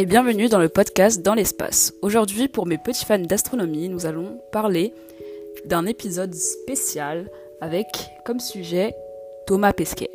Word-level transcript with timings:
et 0.00 0.06
bienvenue 0.06 0.48
dans 0.48 0.58
le 0.58 0.70
podcast 0.70 1.20
Dans 1.20 1.34
l'espace. 1.34 1.92
Aujourd'hui, 2.00 2.48
pour 2.48 2.64
mes 2.64 2.78
petits 2.78 3.04
fans 3.04 3.18
d'astronomie, 3.18 3.90
nous 3.90 4.06
allons 4.06 4.40
parler 4.50 4.94
d'un 5.66 5.84
épisode 5.84 6.34
spécial 6.34 7.30
avec 7.60 7.86
comme 8.24 8.40
sujet 8.40 8.94
Thomas 9.46 9.74
Pesquet. 9.74 10.08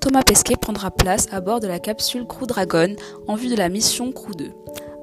Thomas 0.00 0.24
Pesquet 0.24 0.56
prendra 0.60 0.90
place 0.90 1.28
à 1.30 1.40
bord 1.40 1.60
de 1.60 1.68
la 1.68 1.78
capsule 1.78 2.26
Crew 2.26 2.48
Dragon 2.48 2.96
en 3.28 3.36
vue 3.36 3.50
de 3.50 3.56
la 3.56 3.68
mission 3.68 4.10
Crew 4.10 4.34
2 4.36 4.50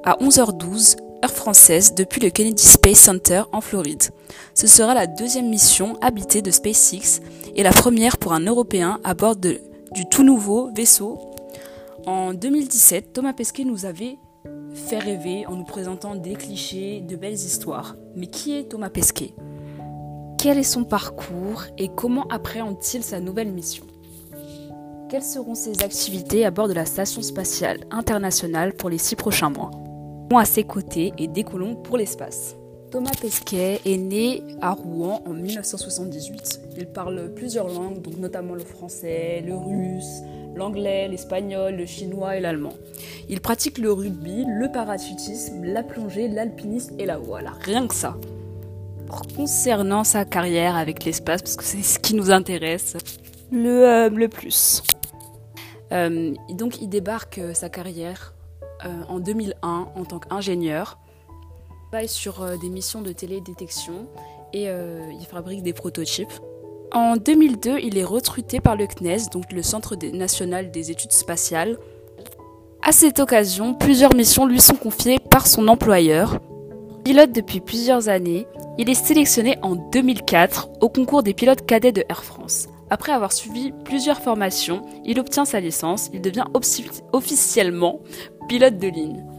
à 0.04 0.18
11h12 0.18 0.96
heure 1.24 1.30
française 1.30 1.94
depuis 1.94 2.20
le 2.20 2.28
Kennedy 2.28 2.66
Space 2.66 2.98
Center 2.98 3.44
en 3.52 3.62
Floride. 3.62 4.02
Ce 4.52 4.66
sera 4.66 4.92
la 4.92 5.06
deuxième 5.06 5.48
mission 5.48 5.96
habitée 6.02 6.42
de 6.42 6.50
SpaceX 6.50 7.22
et 7.56 7.62
la 7.62 7.72
première 7.72 8.18
pour 8.18 8.34
un 8.34 8.40
Européen 8.40 9.00
à 9.04 9.14
bord 9.14 9.36
du 9.36 9.58
tout 10.10 10.22
nouveau 10.22 10.70
vaisseau. 10.74 11.31
En 12.06 12.34
2017, 12.34 13.12
Thomas 13.12 13.32
Pesquet 13.32 13.64
nous 13.64 13.86
avait 13.86 14.18
fait 14.74 14.98
rêver 14.98 15.46
en 15.46 15.54
nous 15.54 15.64
présentant 15.64 16.16
des 16.16 16.34
clichés, 16.34 17.00
de 17.00 17.14
belles 17.14 17.34
histoires. 17.34 17.94
Mais 18.16 18.26
qui 18.26 18.56
est 18.56 18.64
Thomas 18.64 18.90
Pesquet? 18.90 19.34
Quel 20.36 20.58
est 20.58 20.64
son 20.64 20.82
parcours 20.82 21.62
et 21.78 21.88
comment 21.88 22.26
appréhende-t-il 22.28 23.04
sa 23.04 23.20
nouvelle 23.20 23.52
mission? 23.52 23.86
Quelles 25.08 25.22
seront 25.22 25.54
ses 25.54 25.80
activités 25.84 26.44
à 26.44 26.50
bord 26.50 26.66
de 26.66 26.72
la 26.72 26.86
Station 26.86 27.22
spatiale 27.22 27.80
internationale 27.92 28.74
pour 28.74 28.90
les 28.90 28.98
six 28.98 29.14
prochains 29.14 29.50
mois? 29.50 29.70
À 30.34 30.46
ses 30.46 30.64
côtés 30.64 31.12
et 31.18 31.28
décollons 31.28 31.76
pour 31.76 31.98
l'espace. 31.98 32.56
Thomas 32.92 33.12
Pesquet 33.18 33.80
est 33.86 33.96
né 33.96 34.42
à 34.60 34.72
Rouen 34.72 35.22
en 35.24 35.30
1978. 35.30 36.60
Il 36.76 36.86
parle 36.86 37.32
plusieurs 37.34 37.68
langues, 37.68 38.02
donc 38.02 38.18
notamment 38.18 38.52
le 38.52 38.60
français, 38.60 39.42
le 39.46 39.56
russe, 39.56 40.20
l'anglais, 40.54 41.08
l'espagnol, 41.08 41.74
le 41.74 41.86
chinois 41.86 42.36
et 42.36 42.40
l'allemand. 42.40 42.74
Il 43.30 43.40
pratique 43.40 43.78
le 43.78 43.90
rugby, 43.90 44.44
le 44.46 44.70
parachutisme, 44.70 45.64
la 45.64 45.82
plongée, 45.82 46.28
l'alpinisme 46.28 46.94
et 46.98 47.06
la 47.06 47.16
voile. 47.16 47.50
Rien 47.62 47.86
que 47.86 47.94
ça. 47.94 48.18
Concernant 49.34 50.04
sa 50.04 50.26
carrière 50.26 50.76
avec 50.76 51.06
l'espace, 51.06 51.40
parce 51.40 51.56
que 51.56 51.64
c'est 51.64 51.82
ce 51.82 51.98
qui 51.98 52.14
nous 52.14 52.30
intéresse 52.30 52.98
le, 53.50 53.88
euh, 53.88 54.10
le 54.10 54.28
plus. 54.28 54.82
Euh, 55.92 56.34
donc 56.50 56.82
il 56.82 56.88
débarque 56.90 57.38
euh, 57.38 57.54
sa 57.54 57.70
carrière 57.70 58.34
euh, 58.84 59.02
en 59.08 59.18
2001 59.18 59.88
en 59.94 60.04
tant 60.04 60.18
qu'ingénieur. 60.18 60.98
Il 61.92 61.96
travaille 61.96 62.08
sur 62.08 62.42
euh, 62.42 62.56
des 62.56 62.70
missions 62.70 63.02
de 63.02 63.12
télédétection 63.12 64.08
et 64.54 64.70
euh, 64.70 65.12
il 65.12 65.26
fabrique 65.26 65.62
des 65.62 65.74
prototypes. 65.74 66.32
En 66.90 67.18
2002, 67.18 67.80
il 67.82 67.98
est 67.98 68.04
recruté 68.04 68.60
par 68.60 68.76
le 68.76 68.86
CNES, 68.86 69.28
donc 69.30 69.52
le 69.52 69.62
Centre 69.62 69.94
national 70.14 70.70
des 70.70 70.90
études 70.90 71.12
spatiales. 71.12 71.76
À 72.80 72.92
cette 72.92 73.20
occasion, 73.20 73.74
plusieurs 73.74 74.14
missions 74.14 74.46
lui 74.46 74.58
sont 74.58 74.76
confiées 74.76 75.18
par 75.18 75.46
son 75.46 75.68
employeur. 75.68 76.40
Pilote 77.04 77.32
depuis 77.32 77.60
plusieurs 77.60 78.08
années, 78.08 78.46
il 78.78 78.88
est 78.88 78.94
sélectionné 78.94 79.58
en 79.60 79.76
2004 79.76 80.70
au 80.80 80.88
concours 80.88 81.22
des 81.22 81.34
pilotes 81.34 81.66
cadets 81.66 81.92
de 81.92 82.04
Air 82.08 82.24
France. 82.24 82.68
Après 82.88 83.12
avoir 83.12 83.34
suivi 83.34 83.70
plusieurs 83.84 84.22
formations, 84.22 84.80
il 85.04 85.20
obtient 85.20 85.44
sa 85.44 85.60
licence, 85.60 86.08
il 86.14 86.22
devient 86.22 86.46
officiellement 87.12 88.00
pilote 88.48 88.78
de 88.78 88.88
ligne. 88.88 89.31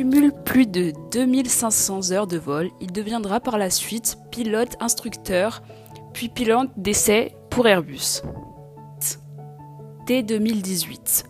Cumule 0.00 0.32
plus 0.32 0.66
de 0.66 0.94
2500 1.12 2.12
heures 2.12 2.26
de 2.26 2.38
vol, 2.38 2.70
il 2.80 2.90
deviendra 2.90 3.38
par 3.38 3.58
la 3.58 3.68
suite 3.68 4.16
pilote 4.30 4.74
instructeur, 4.80 5.62
puis 6.14 6.30
pilote 6.30 6.70
d'essai 6.78 7.36
pour 7.50 7.68
Airbus. 7.68 8.22
Dès 10.06 10.22
2018, 10.22 11.24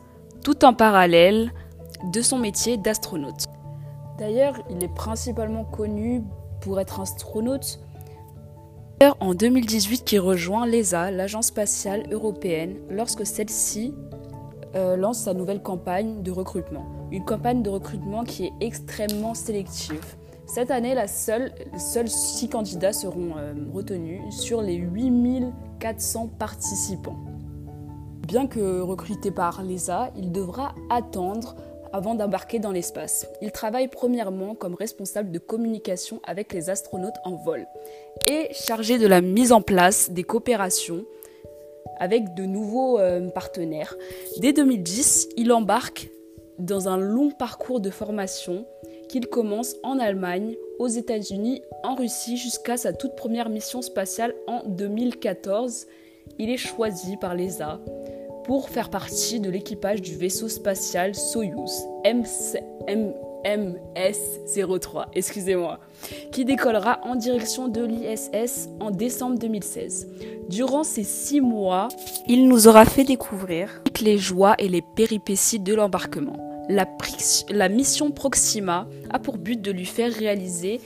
tout 0.45 0.65
en 0.65 0.73
parallèle 0.73 1.51
de 2.13 2.23
son 2.23 2.39
métier 2.39 2.77
d'astronaute. 2.77 3.47
D'ailleurs, 4.21 4.55
il 4.71 4.85
est 4.85 4.95
principalement 4.95 5.65
connu 5.65 6.23
pour 6.61 6.79
être 6.79 7.01
astronaute 7.01 7.81
en 9.19 9.35
2018 9.35 10.05
qui 10.05 10.21
rejoint 10.21 10.65
l'ESA, 10.65 11.11
l'Agence 11.11 11.47
spatiale 11.47 12.05
européenne, 12.13 12.77
lorsque 12.89 13.27
celle-ci 13.27 13.93
euh, 14.77 14.95
lance 14.97 15.19
sa 15.19 15.35
nouvelle 15.35 15.61
campagne 15.61 16.23
de 16.23 16.31
recrutement. 16.31 17.00
Une 17.13 17.25
campagne 17.25 17.63
de 17.63 17.71
recrutement 17.71 18.25
qui 18.25 18.47
est 18.47 18.53
extrêmement 18.61 19.35
sélective. 19.35 20.05
Cette 20.47 20.71
année, 20.71 20.95
la 20.95 21.09
seule, 21.09 21.53
seuls 21.79 22.09
six 22.09 22.49
candidats 22.49 22.93
seront 22.93 23.37
euh, 23.37 23.55
retenus 23.73 24.21
sur 24.31 24.63
les 24.63 24.75
8400 24.75 26.29
participants. 26.39 27.19
Bien 28.27 28.47
que 28.47 28.81
recruté 28.81 29.31
par 29.31 29.63
l'ESA, 29.63 30.11
il 30.17 30.31
devra 30.31 30.75
attendre 30.89 31.57
avant 31.93 32.15
d'embarquer 32.15 32.61
dans 32.61 32.71
l'espace. 32.71 33.27
Il 33.43 33.51
travaille 33.51 33.89
premièrement 33.89 34.55
comme 34.55 34.75
responsable 34.75 35.33
de 35.33 35.39
communication 35.39 36.21
avec 36.25 36.53
les 36.53 36.71
astronautes 36.71 37.19
en 37.25 37.35
vol 37.35 37.67
et 38.31 38.49
chargé 38.53 38.99
de 38.99 39.07
la 39.07 39.21
mise 39.21 39.51
en 39.51 39.63
place 39.63 40.11
des 40.11 40.23
coopérations 40.23 41.05
avec 41.99 42.35
de 42.35 42.45
nouveaux 42.45 42.99
euh, 42.99 43.29
partenaires. 43.31 43.97
Dès 44.39 44.53
2010, 44.53 45.29
il 45.37 45.53
embarque 45.53 46.11
dans 46.61 46.89
un 46.89 46.97
long 46.97 47.31
parcours 47.31 47.81
de 47.81 47.91
formation 47.91 48.67
qu'il 49.09 49.27
commence 49.27 49.75
en 49.83 49.99
Allemagne, 49.99 50.55
aux 50.79 50.89
États-Unis, 50.89 51.63
en 51.83 51.95
Russie 51.95 52.37
jusqu'à 52.37 52.77
sa 52.77 52.93
toute 52.93 53.17
première 53.17 53.49
mission 53.49 53.83
spatiale 53.83 54.35
en 54.47 54.63
2014. 54.67 55.87
Il 56.39 56.49
est 56.49 56.57
choisi 56.57 57.17
par 57.17 57.35
l'ESA 57.35 57.81
pour 58.45 58.69
faire 58.69 58.89
partie 58.89 59.41
de 59.41 59.51
l'équipage 59.51 60.01
du 60.01 60.15
vaisseau 60.17 60.49
spatial 60.49 61.15
Soyuz 61.15 61.85
MS-03, 63.45 65.07
excusez-moi, 65.15 65.81
qui 66.33 66.45
décollera 66.45 67.01
en 67.05 67.17
direction 67.17 67.69
de 67.69 67.83
l'ISS 67.83 68.69
en 68.81 68.91
décembre 68.91 69.39
2016. 69.39 70.09
Durant 70.49 70.85
ces 70.85 71.05
six 71.05 71.41
mois, 71.41 71.89
il 72.27 72.49
nous 72.49 72.69
aura 72.69 72.85
fait 72.85 73.05
découvrir 73.05 73.83
les 74.01 74.19
joies 74.19 74.55
et 74.59 74.69
les 74.69 74.83
péripéties 74.97 75.61
de 75.61 75.75
l'embarquement. 75.75 76.50
La, 76.69 77.69
mission 77.69 78.11
Proxima 78.11 78.89
a 79.11 79.19
pour 79.19 79.39
but 79.39 79.61
de 79.61 79.71
lui 79.71 79.87
faire 79.87 80.13
réaliser 80.13 80.81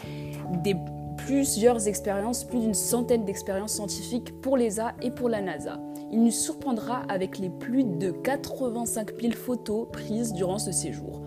plusieurs 1.26 1.88
expériences, 1.88 2.44
plus 2.44 2.60
d'une 2.60 2.74
centaine 2.74 3.24
d'expériences 3.24 3.74
scientifiques 3.74 4.40
pour 4.40 4.56
l'ESA 4.56 4.94
et 5.02 5.10
pour 5.10 5.28
la 5.28 5.40
NASA. 5.40 5.78
Il 6.12 6.22
nous 6.22 6.30
surprendra 6.30 7.02
avec 7.08 7.38
les 7.38 7.50
plus 7.50 7.84
de 7.84 8.10
85 8.10 9.20
000 9.20 9.32
photos 9.32 9.88
prises 9.92 10.32
durant 10.32 10.58
ce 10.58 10.72
séjour 10.72 11.22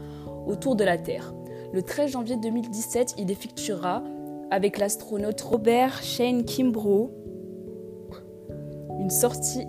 autour 0.48 0.76
de 0.76 0.84
la 0.84 0.98
Terre. 0.98 1.34
Le 1.74 1.82
13 1.82 2.12
janvier 2.12 2.38
2017, 2.38 3.16
il 3.18 3.30
effectuera 3.32 4.04
avec 4.50 4.78
l'astronaute 4.78 5.42
Robert 5.42 6.02
Shane 6.02 6.46
Kimbrough 6.46 7.12
une 9.00 9.10
sortie 9.10 9.66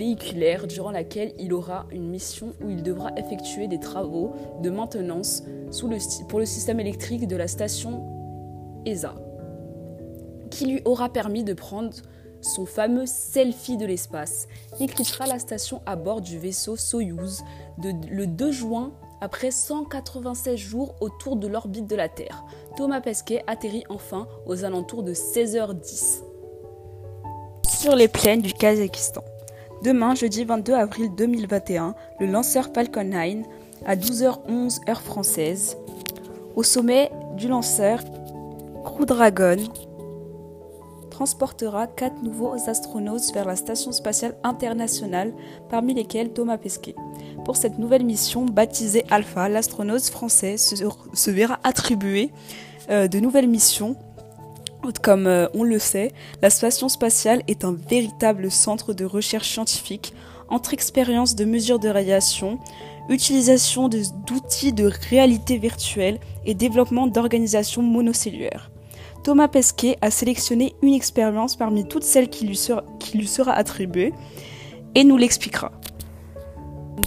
extra-véhiculaire 0.00 0.66
durant 0.66 0.90
laquelle 0.90 1.32
il 1.38 1.52
aura 1.52 1.86
une 1.90 2.08
mission 2.08 2.54
où 2.62 2.70
il 2.70 2.82
devra 2.82 3.12
effectuer 3.16 3.68
des 3.68 3.78
travaux 3.78 4.32
de 4.62 4.70
maintenance 4.70 5.42
pour 6.28 6.38
le 6.38 6.46
système 6.46 6.80
électrique 6.80 7.26
de 7.26 7.36
la 7.36 7.48
station 7.48 8.02
ESA, 8.86 9.14
qui 10.50 10.66
lui 10.66 10.82
aura 10.84 11.08
permis 11.08 11.44
de 11.44 11.54
prendre 11.54 11.92
son 12.40 12.66
fameux 12.66 13.06
selfie 13.06 13.76
de 13.76 13.86
l'espace. 13.86 14.48
Il 14.78 14.92
quittera 14.92 15.26
la 15.26 15.38
station 15.38 15.80
à 15.86 15.96
bord 15.96 16.20
du 16.20 16.38
vaisseau 16.38 16.76
Soyuz 16.76 17.42
le 17.82 18.26
2 18.26 18.52
juin 18.52 18.92
après 19.20 19.50
196 19.50 20.56
jours 20.56 20.94
autour 21.00 21.36
de 21.36 21.46
l'orbite 21.46 21.86
de 21.86 21.96
la 21.96 22.10
Terre. 22.10 22.44
Thomas 22.76 23.00
Pesquet 23.00 23.42
atterrit 23.46 23.84
enfin 23.88 24.28
aux 24.44 24.64
alentours 24.64 25.02
de 25.02 25.14
16h10 25.14 26.22
sur 27.66 27.96
les 27.96 28.08
plaines 28.08 28.42
du 28.42 28.52
Kazakhstan. 28.52 29.22
Demain, 29.82 30.14
jeudi 30.14 30.44
22 30.44 30.72
avril 30.72 31.10
2021, 31.14 31.94
le 32.20 32.26
lanceur 32.26 32.68
Falcon 32.74 33.04
9 33.04 33.44
à 33.84 33.96
12h11 33.96 34.88
heure 34.88 35.02
française. 35.02 35.76
Au 36.56 36.62
sommet 36.62 37.10
du 37.36 37.48
lanceur, 37.48 38.00
Crew 38.84 39.04
Dragon 39.04 39.56
transportera 41.10 41.86
quatre 41.86 42.22
nouveaux 42.22 42.54
astronautes 42.66 43.32
vers 43.34 43.44
la 43.44 43.56
Station 43.56 43.92
spatiale 43.92 44.36
internationale, 44.42 45.32
parmi 45.70 45.94
lesquels 45.94 46.32
Thomas 46.32 46.58
Pesquet. 46.58 46.94
Pour 47.44 47.56
cette 47.56 47.78
nouvelle 47.78 48.04
mission, 48.04 48.46
baptisée 48.46 49.04
Alpha, 49.10 49.48
l'astronaute 49.48 50.04
français 50.04 50.56
se, 50.56 51.30
verra 51.30 51.60
attribuer 51.62 52.30
euh, 52.90 53.06
de 53.06 53.20
nouvelles 53.20 53.48
missions. 53.48 53.96
Comme 55.02 55.26
euh, 55.26 55.46
on 55.54 55.62
le 55.62 55.78
sait, 55.78 56.12
la 56.42 56.50
station 56.50 56.88
spatiale 56.88 57.42
est 57.48 57.64
un 57.64 57.72
véritable 57.72 58.50
centre 58.50 58.92
de 58.92 59.04
recherche 59.04 59.48
scientifique 59.48 60.14
entre 60.48 60.74
expériences 60.74 61.34
de 61.34 61.44
mesure 61.44 61.78
de 61.78 61.88
radiation, 61.88 62.58
utilisation 63.08 63.88
d'outils 63.88 64.72
de 64.72 64.90
réalité 65.08 65.58
virtuelle 65.58 66.18
et 66.44 66.54
développement 66.54 67.06
d'organisations 67.06 67.82
monocellulaires. 67.82 68.70
Thomas 69.22 69.48
Pesquet 69.48 69.96
a 70.02 70.10
sélectionné 70.10 70.74
une 70.82 70.92
expérience 70.92 71.56
parmi 71.56 71.88
toutes 71.88 72.04
celles 72.04 72.28
qui 72.28 72.46
lui 72.46 72.56
sera, 72.56 72.84
qui 72.98 73.16
lui 73.16 73.26
sera 73.26 73.52
attribuée 73.52 74.12
et 74.94 75.02
nous 75.02 75.16
l'expliquera. 75.16 75.72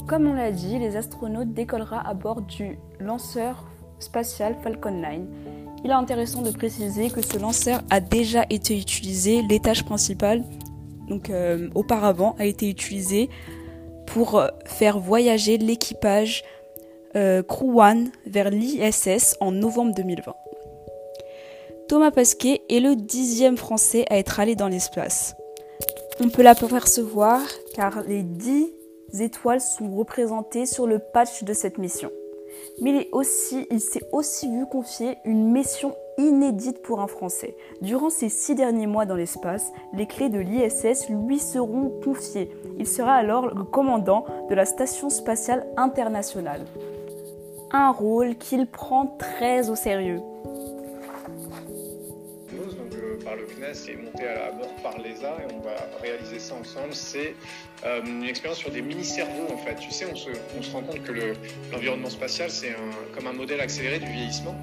comme 0.07 0.27
on 0.27 0.33
l'a 0.33 0.51
dit, 0.51 0.79
les 0.79 0.95
astronautes 0.95 1.53
décolleront 1.53 1.99
à 2.03 2.13
bord 2.15 2.41
du 2.41 2.79
lanceur 2.99 3.65
spatial 3.99 4.55
Falcon 4.63 4.99
9. 4.99 5.66
Il 5.83 5.91
est 5.91 5.93
intéressant 5.93 6.41
de 6.41 6.51
préciser 6.51 7.09
que 7.09 7.21
ce 7.21 7.37
lanceur 7.37 7.81
a 7.89 7.99
déjà 7.99 8.45
été 8.49 8.77
utilisé, 8.77 9.41
l'étage 9.43 9.85
principal, 9.85 10.43
donc 11.07 11.29
euh, 11.29 11.69
auparavant, 11.75 12.35
a 12.39 12.45
été 12.45 12.69
utilisé 12.69 13.29
pour 14.05 14.41
faire 14.65 14.99
voyager 14.99 15.57
l'équipage 15.57 16.43
euh, 17.15 17.43
Crew 17.43 17.79
One 17.79 18.11
vers 18.25 18.49
l'ISS 18.49 19.37
en 19.39 19.51
novembre 19.51 19.93
2020. 19.95 20.35
Thomas 21.87 22.11
Pesquet 22.11 22.61
est 22.69 22.79
le 22.79 22.95
dixième 22.95 23.55
Français 23.55 24.05
à 24.09 24.17
être 24.17 24.39
allé 24.39 24.55
dans 24.55 24.67
l'espace. 24.67 25.35
On 26.19 26.29
peut 26.29 26.41
l'apercevoir 26.41 27.39
car 27.75 28.01
les 28.07 28.23
dix 28.23 28.67
étoiles 29.19 29.61
sont 29.61 29.95
représentées 29.95 30.65
sur 30.65 30.85
le 30.85 30.99
patch 30.99 31.43
de 31.43 31.53
cette 31.53 31.77
mission. 31.77 32.11
Mais 32.81 33.09
il, 33.71 33.79
s'est 33.79 34.07
aussi 34.11 34.49
vu 34.49 34.65
confier 34.65 35.17
une 35.25 35.51
mission 35.51 35.95
inédite 36.17 36.81
pour 36.81 36.99
un 36.99 37.07
Français. 37.07 37.55
Durant 37.81 38.09
ses 38.09 38.29
six 38.29 38.55
derniers 38.55 38.87
mois 38.87 39.05
dans 39.05 39.15
l'espace, 39.15 39.71
les 39.93 40.07
clés 40.07 40.29
de 40.29 40.39
l'ISS 40.39 41.09
lui 41.09 41.39
seront 41.39 41.91
confiées. 42.03 42.51
Il 42.77 42.87
sera 42.87 43.13
alors 43.13 43.47
le 43.47 43.63
commandant 43.63 44.25
de 44.49 44.55
la 44.55 44.65
Station 44.65 45.09
spatiale 45.09 45.67
internationale. 45.77 46.65
Un 47.71 47.91
rôle 47.91 48.35
qu'il 48.35 48.67
prend 48.67 49.07
très 49.17 49.69
au 49.69 49.75
sérieux 49.75 50.21
et 53.87 53.95
monté 53.95 54.27
à 54.27 54.51
bord 54.51 54.73
par 54.83 54.97
l'ESA 54.97 55.37
et 55.41 55.53
on 55.53 55.59
va 55.59 55.75
réaliser 56.01 56.39
ça 56.39 56.55
ensemble. 56.55 56.93
C'est 56.93 57.35
euh, 57.85 58.01
une 58.05 58.23
expérience 58.23 58.59
sur 58.59 58.71
des 58.71 58.81
mini-cerveaux 58.81 59.53
en 59.53 59.57
fait. 59.57 59.75
Tu 59.75 59.91
sais, 59.91 60.05
on 60.11 60.15
se, 60.15 60.29
on 60.57 60.61
se 60.61 60.71
rend 60.71 60.81
compte 60.81 61.03
que 61.03 61.33
l'environnement 61.71 62.09
spatial 62.09 62.49
c'est 62.49 62.75
comme 63.13 63.27
un 63.27 63.33
modèle 63.33 63.61
accéléré 63.61 63.99
du 63.99 64.07
vieillissement. 64.07 64.55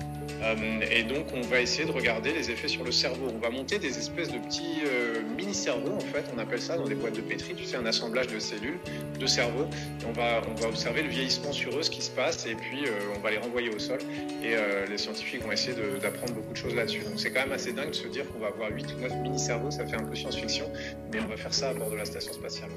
Euh, 0.45 0.81
et 0.91 1.03
donc 1.05 1.27
on 1.35 1.41
va 1.43 1.61
essayer 1.61 1.87
de 1.87 1.93
regarder 1.93 2.33
les 2.33 2.51
effets 2.51 2.69
sur 2.69 2.85
le 2.85 2.93
cerveau. 2.93 3.29
On 3.35 3.39
va 3.39 3.51
monter 3.51 3.79
des 3.79 3.99
espèces 3.99 4.29
de 4.29 4.39
petits 4.39 4.83
euh, 4.85 5.23
mini-cerveaux 5.37 5.95
en 5.95 6.01
fait, 6.01 6.25
on 6.35 6.39
appelle 6.39 6.61
ça 6.61 6.77
dans 6.77 6.85
des 6.85 6.95
boîtes 6.95 7.17
de 7.17 7.23
pétri, 7.23 7.55
tu 7.55 7.65
sais, 7.65 7.77
un 7.77 7.87
assemblage 7.87 8.27
de 8.27 8.39
cellules, 8.39 8.79
de 9.19 9.27
cerveaux. 9.27 9.67
on 10.07 10.13
va, 10.13 10.43
on 10.51 10.55
va 10.55 10.69
observer 10.69 11.03
le 11.03 11.09
vieillissement 11.09 11.53
sur 11.53 11.79
eux, 11.79 11.83
ce 11.83 11.91
qui 11.91 12.03
se 12.03 12.11
passe, 12.11 12.47
et 12.47 12.55
puis 12.55 12.85
on 13.17 13.21
va 13.21 13.31
les 13.31 13.39
renvoyer 13.39 13.71
au 13.71 13.79
sol. 13.79 13.99
Et 14.43 14.55
les 14.89 14.99
scientifiques 14.99 15.43
vont 15.43 15.53
essayer 15.53 15.75
d'apprendre 16.01 16.35
beaucoup 16.35 16.53
de 16.53 16.57
choses 16.57 16.75
là-dessus. 16.75 17.01
Donc 17.01 17.19
c'est 17.19 17.31
quand 17.31 17.41
même 17.41 17.53
assez 17.53 17.73
dingue 17.73 17.91
de 17.91 17.95
se 17.95 18.09
dire 18.09 18.25
qu'on 18.31 18.41
va 18.41 18.49
avoir 18.49 18.71
8 18.71 18.87
ou 18.97 19.01
9 19.01 19.13
mini-cerveaux, 19.23 19.71
ça 19.71 19.87
fait 19.87 19.97
un 19.97 20.05
peu 20.05 20.15
science-fiction, 20.15 20.71
mais 21.13 21.21
on 21.21 21.27
va 21.27 21.37
faire 21.37 21.55
ça 21.55 21.71
à 21.71 21.75
bord 21.75 21.91
de 21.91 21.97
la 21.97 22.05
station 22.05 22.33
spatiale. 22.33 22.71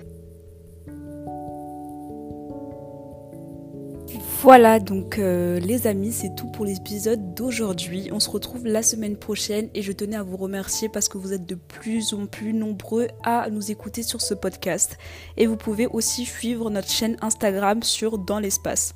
Voilà 4.43 4.79
donc 4.79 5.17
euh, 5.17 5.59
les 5.59 5.87
amis, 5.87 6.11
c'est 6.11 6.35
tout 6.35 6.45
pour 6.45 6.63
l'épisode 6.63 7.33
d'aujourd'hui. 7.33 8.09
On 8.13 8.19
se 8.19 8.29
retrouve 8.29 8.67
la 8.67 8.83
semaine 8.83 9.17
prochaine 9.17 9.67
et 9.73 9.81
je 9.81 9.91
tenais 9.91 10.15
à 10.15 10.21
vous 10.21 10.37
remercier 10.37 10.89
parce 10.89 11.09
que 11.09 11.17
vous 11.17 11.33
êtes 11.33 11.47
de 11.47 11.55
plus 11.55 12.13
en 12.13 12.27
plus 12.27 12.53
nombreux 12.53 13.07
à 13.23 13.49
nous 13.49 13.71
écouter 13.71 14.03
sur 14.03 14.21
ce 14.21 14.35
podcast. 14.35 14.99
Et 15.37 15.47
vous 15.47 15.57
pouvez 15.57 15.87
aussi 15.87 16.23
suivre 16.23 16.69
notre 16.69 16.91
chaîne 16.91 17.17
Instagram 17.21 17.81
sur 17.81 18.19
Dans 18.19 18.39
l'espace. 18.39 18.93